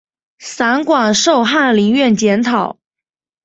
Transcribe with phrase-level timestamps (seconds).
[0.39, 2.79] 散馆授翰林院检讨。